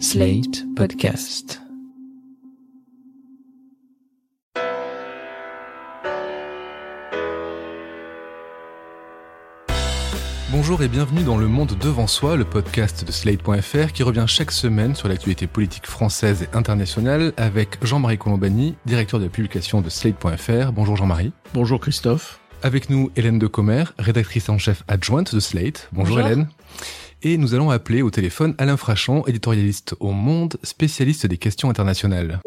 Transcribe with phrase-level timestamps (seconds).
[0.00, 1.60] Slate Podcast.
[10.50, 14.50] Bonjour et bienvenue dans Le Monde Devant Soi, le podcast de Slate.fr qui revient chaque
[14.50, 19.88] semaine sur l'actualité politique française et internationale avec Jean-Marie Colombani, directeur de la publication de
[19.88, 20.72] Slate.fr.
[20.72, 21.32] Bonjour Jean-Marie.
[21.54, 22.40] Bonjour Christophe.
[22.62, 25.88] Avec nous Hélène Decomer, rédactrice en chef adjointe de Slate.
[25.92, 26.30] Bonjour, Bonjour.
[26.30, 26.48] Hélène.
[27.26, 32.40] Et nous allons appeler au téléphone Alain Frachon, éditorialiste au Monde, spécialiste des questions internationales.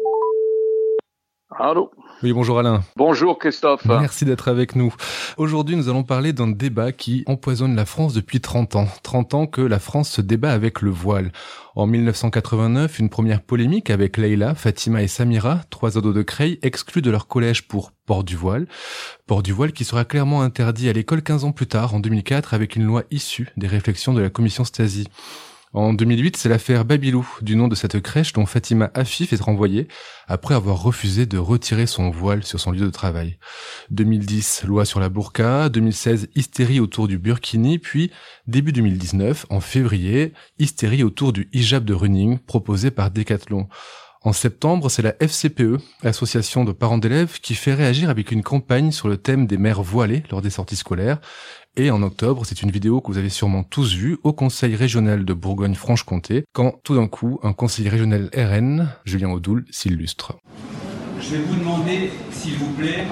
[1.50, 1.90] Allô?
[2.20, 2.82] Oui, bonjour Alain.
[2.96, 3.84] Bonjour Christophe.
[3.84, 4.92] Merci d'être avec nous.
[5.36, 8.88] Aujourd'hui, nous allons parler d'un débat qui empoisonne la France depuis 30 ans.
[9.04, 11.30] 30 ans que la France se débat avec le voile.
[11.76, 17.02] En 1989, une première polémique avec Leïla, Fatima et Samira, trois ados de Creil, exclus
[17.02, 18.66] de leur collège pour port du voile.
[19.28, 22.52] Port du voile qui sera clairement interdit à l'école 15 ans plus tard, en 2004,
[22.52, 25.06] avec une loi issue des réflexions de la commission Stasi.
[25.78, 29.86] En 2008, c'est l'affaire Babylou, du nom de cette crèche dont Fatima Afif est renvoyée
[30.26, 33.38] après avoir refusé de retirer son voile sur son lieu de travail.
[33.90, 38.10] 2010, loi sur la burqa, 2016, hystérie autour du burkini, puis
[38.48, 43.68] début 2019, en février, hystérie autour du hijab de running proposé par Decathlon.
[44.22, 48.90] En septembre, c'est la FCPE, association de parents d'élèves, qui fait réagir avec une campagne
[48.90, 51.20] sur le thème des mères voilées lors des sorties scolaires.
[51.76, 55.24] Et en octobre, c'est une vidéo que vous avez sûrement tous vue au Conseil régional
[55.24, 60.36] de Bourgogne-Franche-Comté, quand tout d'un coup, un conseiller régional RN, Julien Audoul, s'illustre.
[61.20, 63.06] Je vais vous demander, s'il vous plaît,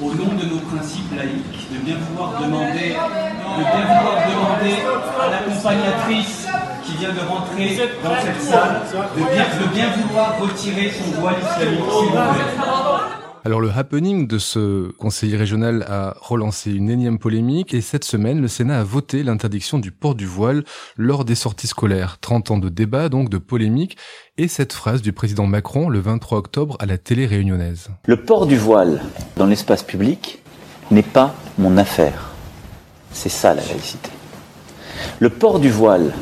[0.00, 4.76] au nom de nos principes laïques, de bien vouloir demander, de bien vouloir demander
[5.20, 6.46] à l'accompagnatrice
[6.94, 8.82] qui vient de rentrer dans cette salle,
[9.16, 13.20] de bien, de bien vouloir retirer son voile islamique, s'il vous plaît.
[13.46, 18.40] Alors le happening de ce conseiller régional a relancé une énième polémique et cette semaine,
[18.40, 20.64] le Sénat a voté l'interdiction du port du voile
[20.96, 22.16] lors des sorties scolaires.
[22.22, 23.98] 30 ans de débat, donc de polémique,
[24.38, 27.90] et cette phrase du président Macron le 23 octobre à la télé réunionnaise.
[28.06, 29.02] Le port du voile
[29.36, 30.42] dans l'espace public
[30.90, 32.30] n'est pas mon affaire.
[33.12, 34.10] C'est ça la laïcité.
[35.18, 36.14] Le port du voile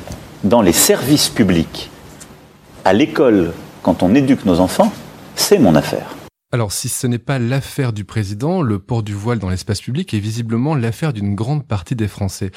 [0.44, 1.90] dans les services publics,
[2.84, 4.92] à l'école, quand on éduque nos enfants,
[5.36, 6.21] c'est mon affaire.
[6.54, 10.12] Alors si ce n'est pas l'affaire du président, le port du voile dans l'espace public
[10.12, 12.50] est visiblement l'affaire d'une grande partie des Français.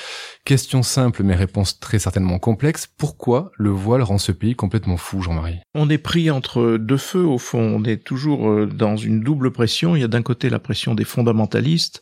[0.44, 5.22] Question simple mais réponse très certainement complexe, pourquoi le voile rend ce pays complètement fou,
[5.22, 5.62] Jean-Marie?
[5.76, 9.52] On est pris entre deux feux au fond, on est toujours euh, dans une double
[9.52, 9.96] pression.
[9.96, 12.02] Il y a d'un côté la pression des fondamentalistes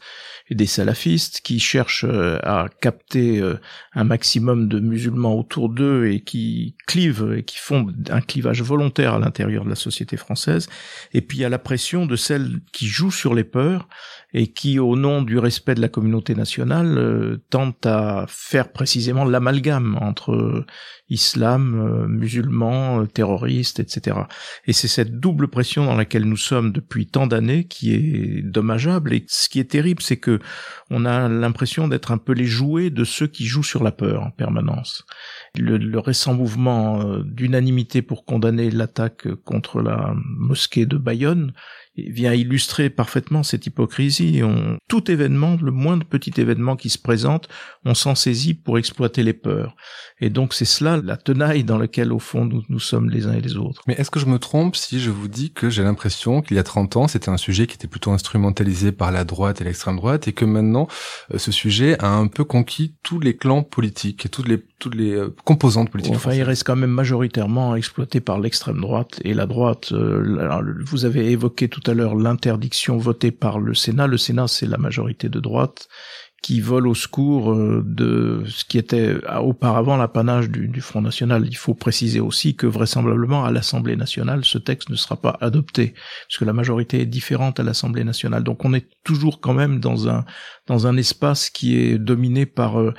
[0.50, 3.60] et des salafistes qui cherchent euh, à capter euh,
[3.94, 9.14] un maximum de musulmans autour d'eux et qui clivent et qui font un clivage volontaire
[9.14, 10.68] à l'intérieur de la société française.
[11.14, 13.88] Et puis il y a la pression de celles qui jouent sur les peurs
[14.34, 19.26] et qui, au nom du respect de la communauté nationale, euh, tentent à faire précisément
[19.26, 20.66] l'amalgame entre euh,
[21.14, 24.18] islam, euh, musulmans, euh, terroristes, etc.
[24.66, 29.14] Et c'est cette double pression dans laquelle nous sommes depuis tant d'années qui est dommageable.
[29.14, 30.40] Et ce qui est terrible, c'est que
[30.90, 34.24] on a l'impression d'être un peu les jouets de ceux qui jouent sur la peur
[34.24, 35.06] en permanence.
[35.58, 41.54] Le, le récent mouvement euh, d'unanimité pour condamner l'attaque contre la mosquée de Bayonne
[41.96, 44.42] vient illustrer parfaitement cette hypocrisie.
[44.44, 47.48] On, tout événement, le moindre petit événement qui se présente,
[47.86, 49.76] on s'en saisit pour exploiter les peurs.
[50.20, 53.34] Et donc c'est cela la tenaille dans laquelle au fond nous, nous sommes les uns
[53.34, 53.82] et les autres.
[53.88, 56.60] Mais est-ce que je me trompe si je vous dis que j'ai l'impression qu'il y
[56.60, 59.98] a 30 ans, c'était un sujet qui était plutôt instrumentalisé par la droite et l'extrême
[59.98, 60.88] droite, et que maintenant,
[61.34, 64.96] euh, ce sujet a un peu conquis tous les clans politiques et toutes les, toutes
[64.96, 69.34] les euh, composantes politiques Enfin, il reste quand même majoritairement exploité par l'extrême droite et
[69.34, 69.92] la droite.
[69.92, 74.08] euh, alors, vous avez évoqué tout à l'heure l'interdiction votée par le Sénat.
[74.08, 75.88] Le Sénat, c'est la majorité de droite
[76.44, 81.48] qui vole au secours euh, de ce qui était euh, auparavant l'apanage du, Front National.
[81.48, 85.94] Il faut préciser aussi que vraisemblablement à l'Assemblée nationale, ce texte ne sera pas adopté,
[86.28, 88.44] puisque la majorité est différente à l'Assemblée nationale.
[88.44, 90.26] Donc on est toujours quand même dans un
[90.68, 92.94] dans un espace qui est dominé par euh,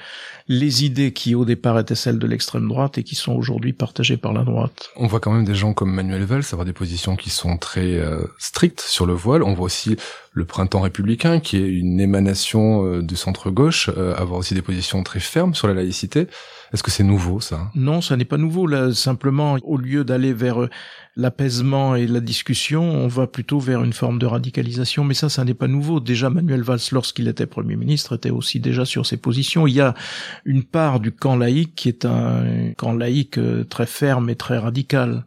[0.49, 4.19] les idées qui au départ étaient celles de l'extrême droite et qui sont aujourd'hui partagées
[4.19, 4.91] par la droite.
[4.97, 7.95] On voit quand même des gens comme Manuel Valls avoir des positions qui sont très
[7.97, 9.43] euh, strictes sur le voile.
[9.43, 9.97] On voit aussi
[10.33, 15.03] le printemps républicain, qui est une émanation euh, du centre-gauche, euh, avoir aussi des positions
[15.03, 16.29] très fermes sur la laïcité.
[16.73, 17.71] Est-ce que c'est nouveau, ça?
[17.75, 18.67] Non, ça n'est pas nouveau.
[18.67, 20.71] Là, simplement, au lieu d'aller vers euh,
[21.17, 25.05] l'apaisement et la discussion, on va plutôt vers une forme de radicalisation.
[25.05, 26.01] Mais ça, ça n'est pas nouveau.
[26.01, 29.67] Déjà, Manuel Valls, lorsqu'il était Premier ministre, était aussi déjà sur ses positions.
[29.67, 29.95] Il y a
[30.45, 34.59] une part du camp laïque qui est un camp laïque euh, très ferme et très
[34.59, 35.25] radical.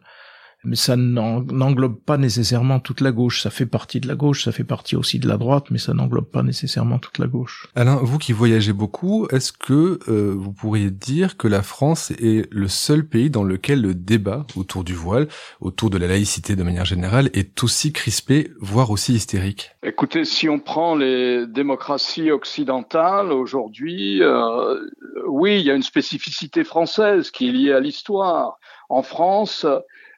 [0.68, 3.42] Mais ça n'englobe pas nécessairement toute la gauche.
[3.42, 5.94] Ça fait partie de la gauche, ça fait partie aussi de la droite, mais ça
[5.94, 7.66] n'englobe pas nécessairement toute la gauche.
[7.74, 12.52] Alain, vous qui voyagez beaucoup, est-ce que euh, vous pourriez dire que la France est
[12.52, 15.28] le seul pays dans lequel le débat autour du voile,
[15.60, 19.70] autour de la laïcité de manière générale, est aussi crispé, voire aussi hystérique?
[19.82, 24.78] Écoutez, si on prend les démocraties occidentales aujourd'hui, euh,
[25.26, 28.58] oui, il y a une spécificité française qui est liée à l'histoire.
[28.90, 29.66] En France,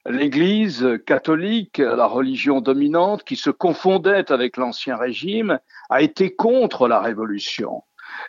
[0.06, 5.58] l'Église catholique, la religion dominante, qui se confondait avec l'Ancien Régime,
[5.88, 7.82] a été contre la Révolution.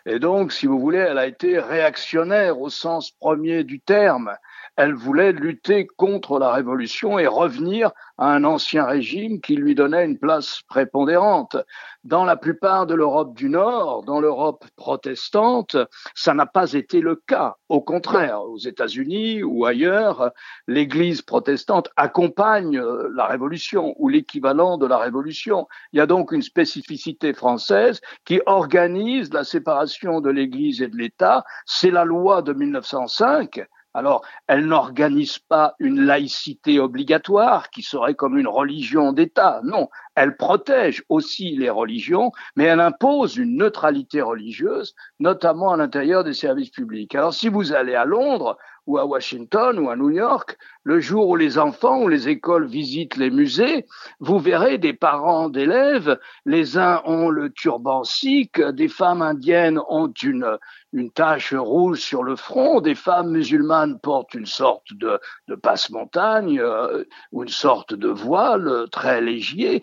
[0.06, 4.36] Et donc, si vous voulez, elle a été réactionnaire au sens premier du terme.
[4.76, 10.04] Elle voulait lutter contre la Révolution et revenir à un ancien régime qui lui donnait
[10.04, 11.56] une place prépondérante.
[12.04, 15.76] Dans la plupart de l'Europe du Nord, dans l'Europe protestante,
[16.14, 17.56] ça n'a pas été le cas.
[17.72, 20.32] Au contraire, aux États-Unis ou ailleurs,
[20.66, 25.66] l'Église protestante accompagne euh, la Révolution ou l'équivalent de la Révolution.
[25.94, 30.98] Il y a donc une spécificité française qui organise la séparation de l'Église et de
[30.98, 31.46] l'État.
[31.64, 33.62] C'est la loi de 1905
[33.94, 39.60] alors, elle n'organise pas une laïcité obligatoire qui serait comme une religion d'État.
[39.64, 46.24] Non, elle protège aussi les religions, mais elle impose une neutralité religieuse, notamment à l'intérieur
[46.24, 47.14] des services publics.
[47.14, 48.56] Alors, si vous allez à Londres
[48.86, 52.66] ou à Washington ou à New York, le jour où les enfants ou les écoles
[52.66, 53.86] visitent les musées,
[54.20, 60.12] vous verrez des parents d'élèves, les uns ont le turban sikh, des femmes indiennes ont
[60.22, 60.58] une,
[60.92, 65.20] une tache rouge sur le front, des femmes musulmanes portent une sorte de,
[65.62, 69.82] passe-montagne euh, ou une sorte de voile très léger,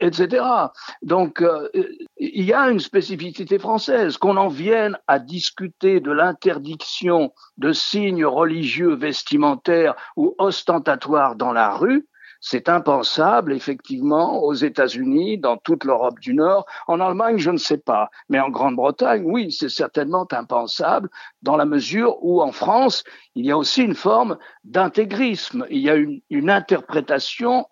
[0.00, 0.44] etc.
[1.02, 1.68] Donc, euh,
[2.18, 4.18] il y a une spécificité française.
[4.18, 11.74] Qu'on en vienne à discuter de l'interdiction de signes religieux vestimentaires ou ostentatoires dans la
[11.74, 12.06] rue,
[12.40, 16.66] c'est impensable, effectivement, aux États-Unis, dans toute l'Europe du Nord.
[16.86, 18.10] En Allemagne, je ne sais pas.
[18.28, 21.10] Mais en Grande-Bretagne, oui, c'est certainement impensable,
[21.42, 23.04] dans la mesure où, en France,
[23.34, 25.66] il y a aussi une forme d'intégrisme.
[25.70, 27.66] Il y a une, interprétation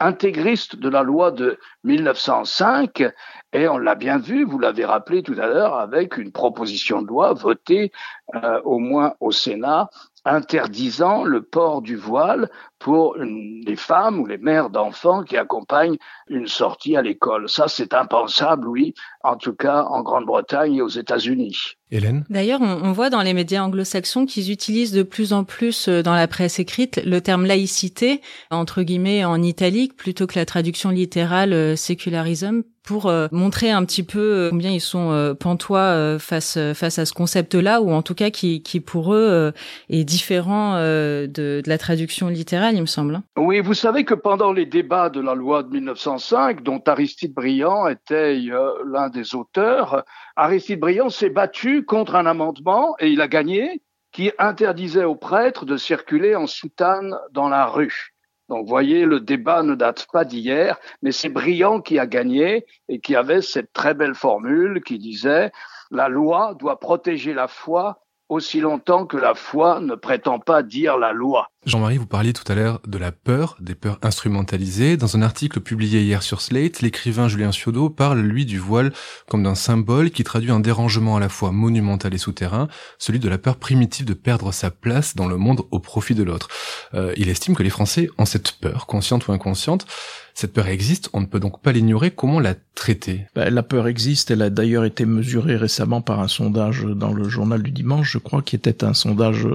[0.00, 3.04] intégriste de la loi de 1905
[3.52, 7.08] et on l'a bien vu, vous l'avez rappelé tout à l'heure, avec une proposition de
[7.08, 7.90] loi votée
[8.34, 9.88] euh, au moins au Sénat
[10.24, 16.46] interdisant le port du voile pour les femmes ou les mères d'enfants qui accompagnent une
[16.46, 17.48] sortie à l'école.
[17.48, 21.76] Ça, c'est impensable, oui, en tout cas en Grande-Bretagne et aux États-Unis.
[21.90, 22.24] Hélène?
[22.30, 26.02] D'ailleurs, on, on, voit dans les médias anglo-saxons qu'ils utilisent de plus en plus euh,
[26.02, 28.20] dans la presse écrite le terme laïcité,
[28.50, 33.84] entre guillemets en italique, plutôt que la traduction littérale euh, sécularisme pour euh, montrer un
[33.84, 38.14] petit peu euh, combien ils sont euh, pantois face à ce concept-là, ou en tout
[38.14, 39.52] cas qui, qui pour eux
[39.88, 43.16] est différent de, de, la traduction littérale, il me semble.
[43.16, 43.24] Hein.
[43.36, 47.88] Oui, vous savez que pendant les débats de la loi de 1905, dont Aristide Briand
[47.88, 48.38] était
[48.86, 50.04] l'un des auteurs,
[50.36, 53.82] Aristide Briand s'est battu contre un amendement et il a gagné
[54.12, 58.14] qui interdisait aux prêtres de circuler en soutane dans la rue.
[58.50, 62.98] Donc, voyez, le débat ne date pas d'hier, mais c'est Briand qui a gagné et
[62.98, 65.52] qui avait cette très belle formule qui disait
[65.92, 70.98] la loi doit protéger la foi aussi longtemps que la foi ne prétend pas dire
[70.98, 71.48] la loi.
[71.66, 74.96] Jean-Marie, vous parliez tout à l'heure de la peur, des peurs instrumentalisées.
[74.96, 78.94] Dans un article publié hier sur Slate, l'écrivain Julien Ciodo parle, lui, du voile
[79.28, 82.68] comme d'un symbole qui traduit un dérangement à la fois monumental et souterrain,
[82.98, 86.22] celui de la peur primitive de perdre sa place dans le monde au profit de
[86.22, 86.48] l'autre.
[86.94, 89.86] Euh, il estime que les Français ont cette peur, consciente ou inconsciente.
[90.32, 92.10] Cette peur existe, on ne peut donc pas l'ignorer.
[92.10, 93.26] Comment la traiter?
[93.34, 97.28] Ben, La peur existe, elle a d'ailleurs été mesurée récemment par un sondage dans le
[97.28, 99.46] journal du dimanche, je crois, qui était un sondage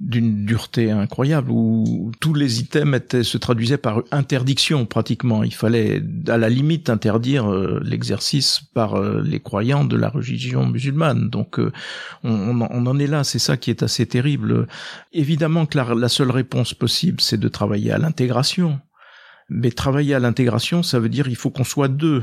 [0.00, 5.42] d'une dureté incroyable où tous les items se traduisaient par interdiction pratiquement.
[5.42, 10.66] Il fallait à la limite interdire euh, l'exercice par euh, les croyants de la religion
[10.66, 11.28] musulmane.
[11.30, 11.72] Donc euh,
[12.22, 14.68] on, on, en est là, c'est ça qui est assez terrible.
[15.12, 18.80] Évidemment que la, la seule réponse possible, c'est de travailler à l'intégration.
[19.50, 22.22] Mais travailler à l'intégration, ça veut dire il faut qu'on soit deux.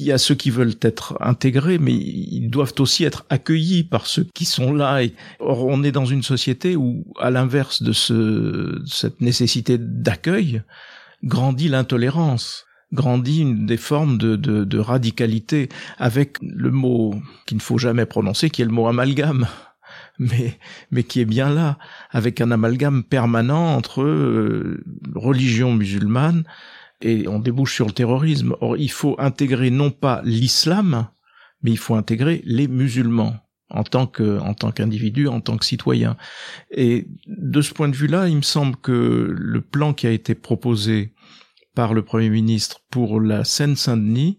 [0.00, 4.06] Il y a ceux qui veulent être intégrés, mais ils doivent aussi être accueillis par
[4.06, 5.02] ceux qui sont là.
[5.02, 10.62] Et, or, on est dans une société où, à l'inverse de ce, cette nécessité d'accueil,
[11.24, 17.14] grandit l'intolérance grandit une des formes de, de, de radicalité avec le mot
[17.46, 19.46] qu'il ne faut jamais prononcer, qui est le mot amalgame
[20.18, 20.58] mais,
[20.90, 21.78] mais qui est bien là,
[22.10, 24.82] avec un amalgame permanent entre euh,
[25.14, 26.44] religion musulmane
[27.00, 28.54] et on débouche sur le terrorisme.
[28.60, 31.08] Or, il faut intégrer non pas l'islam,
[31.62, 33.36] mais il faut intégrer les musulmans.
[33.70, 36.16] en tant que en tant qu'individu, en tant que citoyen.
[36.70, 40.34] Et de ce point de vue-là, il me semble que le plan qui a été
[40.34, 41.12] proposé
[41.74, 44.38] par le Premier ministre pour la Seine-Saint-Denis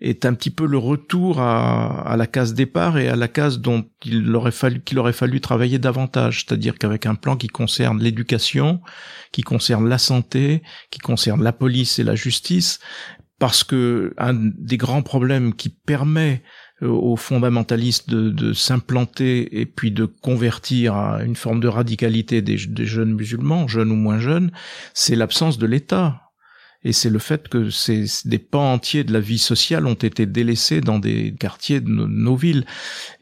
[0.00, 3.60] est un petit peu le retour à, à, la case départ et à la case
[3.60, 8.02] dont il aurait fallu qu'il aurait fallu travailler davantage, c'est-à-dire qu'avec un plan qui concerne
[8.02, 8.80] l'éducation,
[9.32, 12.80] qui concerne la santé, qui concerne la police et la justice,
[13.38, 16.42] parce que un des grands problèmes qui permet
[16.82, 22.42] euh, aux fondamentalistes de, de s'implanter et puis de convertir à une forme de radicalité
[22.42, 24.50] des, des jeunes musulmans, jeunes ou moins jeunes,
[24.92, 26.23] c'est l'absence de l'État
[26.84, 30.26] et c'est le fait que ces, des pans entiers de la vie sociale ont été
[30.26, 32.66] délaissés dans des quartiers de nos, villes.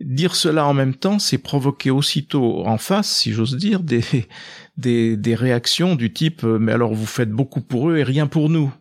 [0.01, 4.03] Dire cela en même temps, c'est provoquer aussitôt en face, si j'ose dire, des,
[4.77, 8.27] des, des réactions du type euh, mais alors vous faites beaucoup pour eux et rien
[8.27, 8.73] pour nous.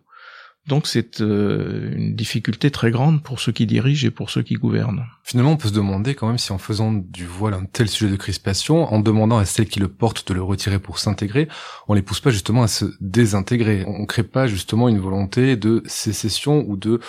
[0.67, 4.53] Donc c'est euh, une difficulté très grande pour ceux qui dirigent et pour ceux qui
[4.53, 5.05] gouvernent.
[5.23, 8.11] Finalement, on peut se demander quand même si en faisant du voile un tel sujet
[8.11, 11.47] de crispation, en demandant à celles qui le portent de le retirer pour s'intégrer,
[11.87, 13.83] on les pousse pas justement à se désintégrer.
[13.87, 16.99] On crée pas justement une volonté de sécession ou de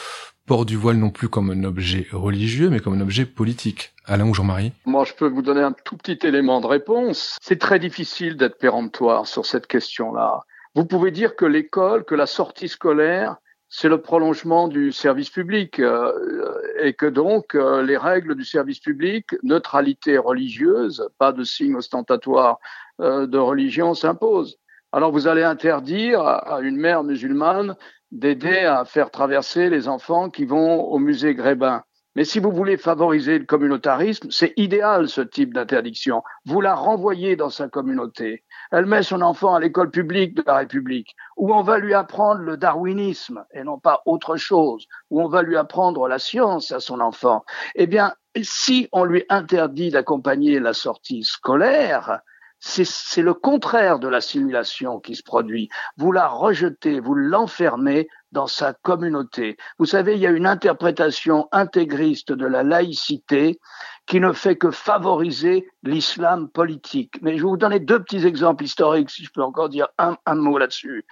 [0.47, 3.93] port du voile non plus comme un objet religieux, mais comme un objet politique.
[4.07, 4.73] Alain ou Jean-Marie?
[4.85, 7.37] Moi, je peux vous donner un tout petit élément de réponse.
[7.41, 10.41] C'est très difficile d'être péremptoire sur cette question-là.
[10.75, 13.37] Vous pouvez dire que l'école, que la sortie scolaire,
[13.69, 16.13] c'est le prolongement du service public euh,
[16.81, 22.59] et que donc euh, les règles du service public, neutralité religieuse, pas de signe ostentatoire
[23.01, 24.59] euh, de religion s'imposent.
[24.93, 27.75] Alors vous allez interdire à une mère musulmane
[28.11, 31.83] d'aider à faire traverser les enfants qui vont au musée Grébin.
[32.15, 36.23] Mais si vous voulez favoriser le communautarisme, c'est idéal ce type d'interdiction.
[36.45, 38.45] Vous la renvoyez dans sa communauté.
[38.71, 42.43] Elle met son enfant à l'école publique de la République, où on va lui apprendre
[42.43, 46.81] le darwinisme et non pas autre chose, où on va lui apprendre la science à
[46.81, 47.45] son enfant.
[47.77, 52.21] Eh bien, si on lui interdit d'accompagner la sortie scolaire,
[52.65, 55.69] c'est le contraire de l'assimilation qui se produit.
[55.97, 59.57] Vous la rejetez, vous l'enfermez dans sa communauté.
[59.79, 63.59] Vous savez, il y a une interprétation intégriste de la laïcité
[64.07, 67.19] qui ne fait que favoriser l'islam politique.
[67.21, 70.17] Mais je vais vous donner deux petits exemples historiques, si je peux encore dire un,
[70.25, 71.05] un mot là-dessus.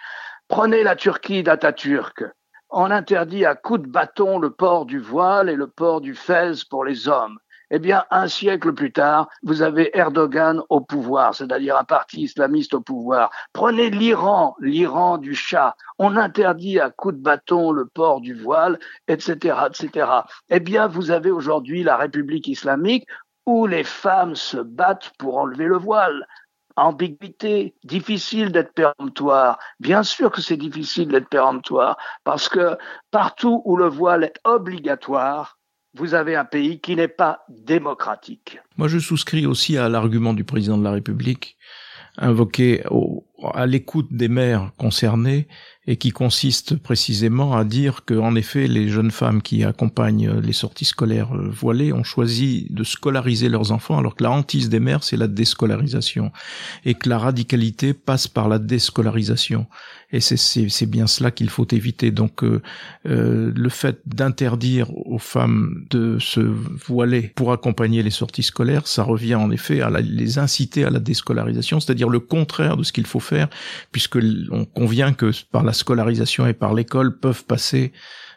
[0.47, 2.25] Prenez la Turquie d'Atatürk.
[2.71, 6.53] On interdit à coups de bâton le port du voile et le port du fez
[6.71, 7.41] pour les hommes.
[7.71, 12.75] Eh bien, un siècle plus tard, vous avez Erdogan au pouvoir, c'est-à-dire un parti islamiste
[12.75, 13.31] au pouvoir.
[13.53, 15.77] Prenez l'Iran, l'Iran du chat.
[15.99, 20.11] On interdit à coups de bâton le port du voile, etc., etc.
[20.49, 23.07] Eh bien, vous avez aujourd'hui la République islamique
[23.47, 26.27] où les femmes se battent pour enlever le voile
[26.77, 29.59] ambiguïté, difficile d'être péremptoire.
[29.81, 32.77] Bien sûr que c'est difficile d'être péremptoire, parce que
[33.11, 35.59] partout où le voile est obligatoire,
[35.95, 38.59] vous avez un pays qui n'est pas démocratique.
[38.77, 41.57] Moi, je souscris aussi à l'argument du président de la République
[42.17, 42.83] invoqué
[43.55, 45.49] à l'écoute des maires concernés
[45.87, 50.53] et qui consiste précisément à dire que, en effet, les jeunes femmes qui accompagnent les
[50.53, 54.79] sorties scolaires euh, voilées ont choisi de scolariser leurs enfants, alors que la hantise des
[54.79, 56.33] mères, c'est la déscolarisation,
[56.85, 59.67] et que la radicalité passe par la déscolarisation.
[60.13, 62.11] Et c'est bien cela qu'il faut éviter.
[62.11, 62.61] Donc, euh,
[63.07, 69.05] euh, le fait d'interdire aux femmes de se voiler pour accompagner les sorties scolaires, ça
[69.05, 73.07] revient en effet à les inciter à la déscolarisation, c'est-à-dire le contraire de ce qu'il
[73.07, 73.30] faut faire,
[73.93, 74.19] puisque
[74.51, 77.93] on convient que par la scolarisation et par l'école peuvent passer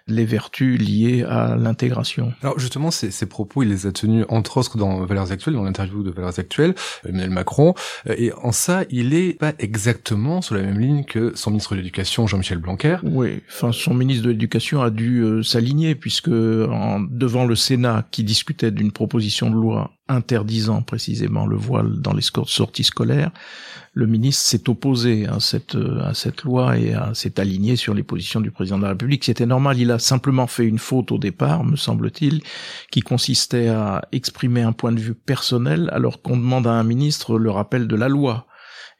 [0.08, 2.34] les vertus liées à l'intégration.
[2.42, 5.64] Alors justement, ces, ces, propos, il les a tenus entre autres dans Valeurs Actuelles, dans
[5.64, 6.76] l'interview de Valeurs Actuelles,
[7.08, 7.74] Emmanuel Macron,
[8.10, 11.72] euh, et en ça, il est pas exactement sur la même ligne que son ministre
[11.72, 12.98] de l'Éducation, Jean-Michel Blanquer.
[13.04, 18.06] Oui, enfin son ministre de l'Éducation a dû euh, s'aligner puisque en, devant le Sénat
[18.12, 23.32] qui discutait d'une proposition de loi interdisant précisément le voile dans les sorties scolaires,
[23.94, 28.42] le ministre s'est opposé à cette, à cette loi et s'est aligné sur les positions
[28.42, 29.24] du président de la République.
[29.24, 32.42] C'était normal, il a simplement fait une faute au départ, me semble-t-il,
[32.92, 37.38] qui consistait à exprimer un point de vue personnel alors qu'on demande à un ministre
[37.38, 38.48] le rappel de la loi.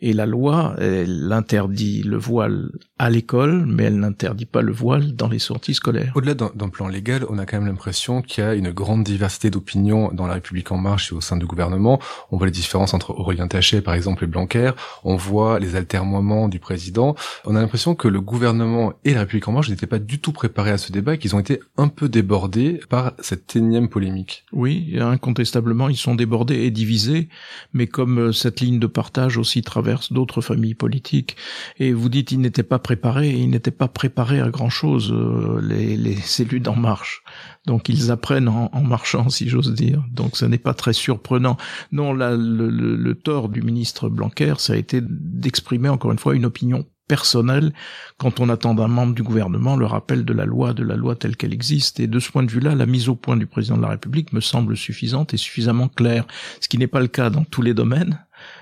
[0.06, 5.16] Et la loi, elle interdit le voile à l'école, mais elle n'interdit pas le voile
[5.16, 6.12] dans les sorties scolaires.
[6.16, 9.50] Au-delà d'un plan légal, on a quand même l'impression qu'il y a une grande diversité
[9.50, 12.02] d'opinions dans la République en marche et au sein du gouvernement.
[12.32, 14.72] On voit les différences entre Aurélien Taché, par exemple, et Blanquer.
[15.06, 17.16] On voit les altermoiements du président.
[17.46, 20.34] On a l'impression que le gouvernement et la République en marche n'étaient pas du tout
[20.34, 24.44] préparés à ce débat et qu'ils ont été un peu débordés par cette énième polémique.
[24.52, 27.30] Oui, incontestablement, ils sont débordés et divisés,
[27.72, 31.36] mais comme euh, cette ligne de partage aussi traverse d'autres familles politiques.
[31.80, 35.62] Et vous dites, ils n'étaient pas préparés, ils n'étaient pas préparés à grand chose, euh,
[35.62, 37.24] les, les élus d'En Marche.
[37.66, 40.04] Donc ils apprennent en, marchant, si j'ose dire.
[40.12, 41.58] Donc ce n'est pas très surprenant.
[41.92, 46.46] Non, le, le, tort du ministre Blanquer, ça a été d'exprimer encore une fois une
[46.46, 47.74] opinion personnelle
[48.18, 51.16] quand on attend d'un membre du gouvernement le rappel de la loi, de la loi
[51.16, 52.00] telle qu'elle existe.
[52.00, 54.34] Et de ce point de vue-là, la mise au point du président de la République
[54.34, 56.26] me semble suffisante et suffisamment claire,
[56.60, 58.20] ce qui n'est pas le cas dans tous les domaines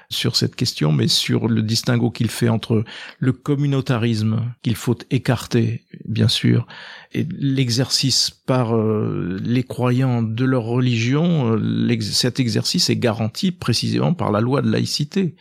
[0.10, 2.84] sur cette question, mais sur le distinguo qu'il fait entre
[3.20, 6.68] le communautarisme qu'il faut écarter, bien sûr,
[7.14, 11.56] et l'exercice par euh, les croyants de leur religion.
[11.56, 15.36] Euh, cet exercice est garanti précisément par la loi de laïcité.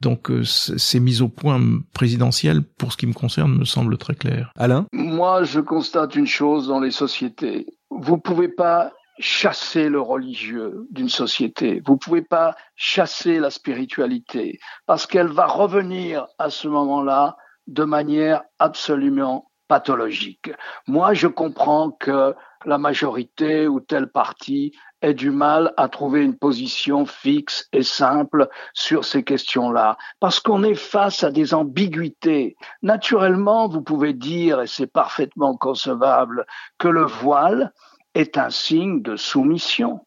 [0.00, 1.60] Donc euh, ces mises au point
[1.92, 4.52] présidentielles, pour ce qui me concerne, me semblent très claires.
[4.56, 4.86] Alain?
[4.92, 7.66] Moi, je constate une chose dans les sociétés.
[7.90, 11.82] Vous pouvez pas chasser le religieux d'une société.
[11.86, 17.36] Vous pouvez pas chasser la spiritualité parce qu'elle va revenir à ce moment-là
[17.66, 20.50] de manière absolument pathologique.
[20.88, 22.34] Moi, je comprends que
[22.64, 28.48] la majorité ou tel parti ait du mal à trouver une position fixe et simple
[28.74, 32.56] sur ces questions-là, parce qu'on est face à des ambiguïtés.
[32.82, 36.44] Naturellement, vous pouvez dire, et c'est parfaitement concevable,
[36.78, 37.72] que le voile
[38.14, 40.06] est un signe de soumission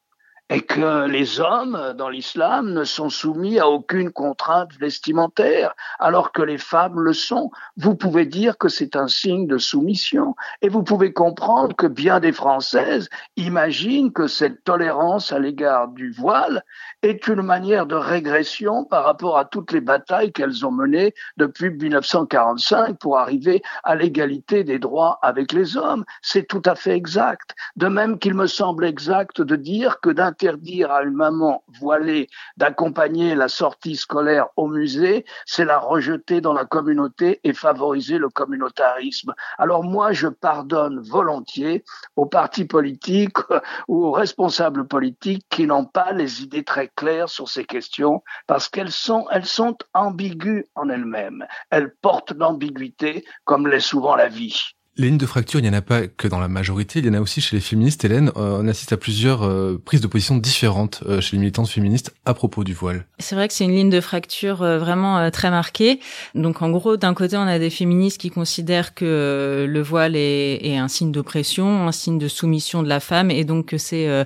[0.50, 6.42] et que les hommes dans l'islam ne sont soumis à aucune contrainte vestimentaire, alors que
[6.42, 7.50] les femmes le sont.
[7.78, 12.20] Vous pouvez dire que c'est un signe de soumission, et vous pouvez comprendre que bien
[12.20, 16.64] des Françaises imaginent que cette tolérance à l'égard du voile
[17.02, 21.70] est une manière de régression par rapport à toutes les batailles qu'elles ont menées depuis
[21.70, 26.06] 1945 pour arriver à l'égalité des droits avec les hommes.
[26.22, 27.56] C'est tout à fait exact.
[27.76, 33.36] De même qu'il me semble exact de dire que d'interdire à une maman voilée d'accompagner
[33.36, 39.34] la sortie scolaire au musée, c'est la rejeter dans la communauté et favoriser le communautarisme.
[39.60, 41.84] Alors moi, je pardonne volontiers
[42.16, 43.38] aux partis politiques
[43.88, 48.70] ou aux responsables politiques qui n'ont pas les idées très claires sur ces questions parce
[48.70, 51.46] qu'elles sont, sont ambiguës en elles-mêmes.
[51.70, 54.74] Elles portent l'ambiguïté comme l'est souvent la vie.
[54.96, 57.10] Les lignes de fracture, il n'y en a pas que dans la majorité, il y
[57.10, 58.06] en a aussi chez les féministes.
[58.06, 61.68] Hélène, euh, on assiste à plusieurs euh, prises de position différentes euh, chez les militantes
[61.68, 63.08] féministes à propos du voile.
[63.18, 66.00] C'est vrai que c'est une ligne de fracture vraiment très marquée.
[66.36, 70.64] Donc en gros, d'un côté, on a des féministes qui considèrent que le voile est,
[70.64, 74.26] est un signe d'oppression, un signe de soumission de la femme, et donc que c'est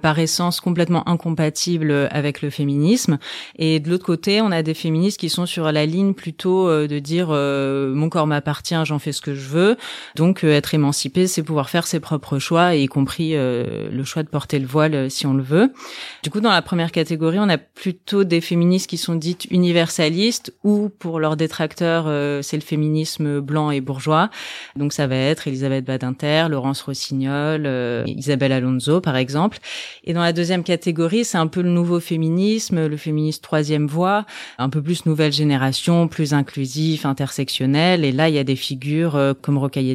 [0.00, 3.18] par essence complètement incompatible avec le féminisme.
[3.58, 6.98] Et de l'autre côté, on a des féministes qui sont sur la ligne plutôt de
[6.98, 9.76] dire mon corps m'appartient, j'en fais ce que je veux.
[10.16, 14.22] Donc euh, être émancipé, c'est pouvoir faire ses propres choix, y compris euh, le choix
[14.22, 15.72] de porter le voile euh, si on le veut.
[16.22, 20.54] Du coup, dans la première catégorie, on a plutôt des féministes qui sont dites universalistes,
[20.62, 22.04] ou pour leurs détracteurs,
[22.42, 24.30] c'est le féminisme blanc et bourgeois.
[24.76, 27.68] Donc ça va être Elisabeth Badinter, Laurence Rossignol,
[28.06, 29.58] Isabelle Alonso, par exemple.
[30.04, 34.24] Et dans la deuxième catégorie, c'est un peu le nouveau féminisme, le féminisme troisième voie,
[34.58, 38.04] un peu plus nouvelle génération, plus inclusif, intersectionnel.
[38.04, 39.90] Et là, il y a des figures comme Rocaille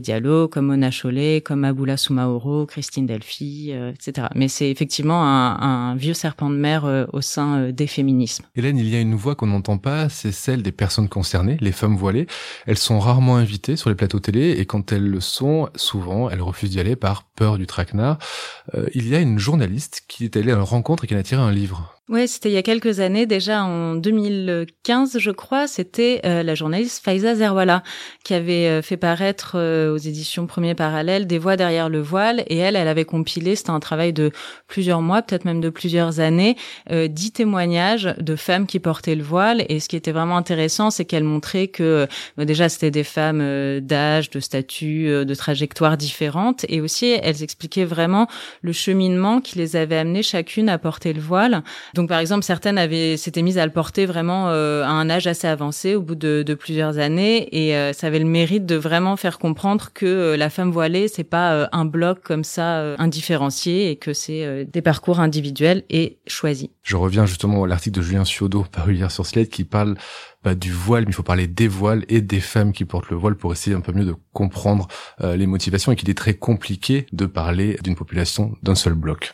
[0.51, 4.27] Comme Mona Chollet, comme Aboula Soumaoro, Christine Delphi, euh, etc.
[4.35, 8.45] Mais c'est effectivement un, vieux serpent de mer euh, au sein euh, des féminismes.
[8.55, 11.71] Hélène, il y a une voix qu'on n'entend pas, c'est celle des personnes concernées, les
[11.71, 12.27] femmes voilées.
[12.65, 16.41] Elles sont rarement invitées sur les plateaux télé et quand elles le sont, souvent, elles
[16.41, 18.17] refusent d'y aller par peur du traquenard.
[18.93, 21.41] il y a une journaliste qui est allée à une rencontre et qui a tiré
[21.41, 21.98] un livre.
[22.09, 26.55] Ouais, c'était il y a quelques années, déjà en 2015, je crois, c'était euh, la
[26.55, 27.83] journaliste Faiza Zerwala
[28.23, 32.43] qui avait euh, fait paraître euh, aux éditions Premier Parallèle des voix derrière le voile.
[32.47, 34.31] Et elle, elle avait compilé, c'était un travail de
[34.65, 36.55] plusieurs mois, peut-être même de plusieurs années,
[36.89, 39.63] dix témoignages de femmes qui portaient le voile.
[39.69, 44.31] Et ce qui était vraiment intéressant, c'est qu'elle montrait que déjà c'était des femmes d'âge,
[44.31, 46.65] de statut, de trajectoire différentes.
[46.69, 48.27] Et aussi elles expliquaient vraiment
[48.63, 51.63] le cheminement qui les avait amenées chacune à porter le voile.
[52.07, 55.47] Par exemple, certaines avaient s'étaient mises à le porter vraiment euh, à un âge assez
[55.47, 59.17] avancé, au bout de, de plusieurs années, et euh, ça avait le mérite de vraiment
[59.17, 63.95] faire comprendre que euh, la femme voilée, c'est pas un bloc comme ça indifférencié, et
[63.95, 66.69] que c'est des parcours individuels et choisis.
[66.83, 69.95] Je reviens justement à l'article de Julien Ciodo paru hier sur Slate qui parle
[70.43, 73.17] pas du voile, mais il faut parler des voiles et des femmes qui portent le
[73.17, 74.87] voile pour essayer un peu mieux de comprendre
[75.19, 79.33] les motivations et qu'il est très compliqué de parler d'une population d'un seul bloc.